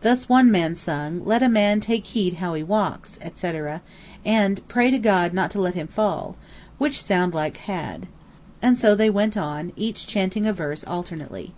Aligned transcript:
Thus 0.00 0.26
one 0.26 0.74
sung: 0.74 1.20
'Let 1.26 1.42
a 1.42 1.48
man 1.50 1.80
take 1.80 2.06
heed 2.06 2.36
how 2.36 2.54
he 2.54 2.62
walks,' 2.62 3.18
etc., 3.20 3.26
etc.; 3.26 3.82
and 4.24 4.66
'pray 4.68 4.90
to 4.90 4.96
God 4.96 5.34
not 5.34 5.50
to 5.50 5.60
let 5.60 5.74
him 5.74 5.86
fall,' 5.86 6.36
which 6.78 7.02
sound 7.02 7.34
like 7.34 7.58
Had. 7.58 8.06
And 8.62 8.78
so 8.78 8.94
they 8.94 9.10
went 9.10 9.36
on, 9.36 9.74
each 9.76 10.06
chanting 10.06 10.46
a 10.46 10.52
verse 10.54 10.82
alternately. 10.86 11.52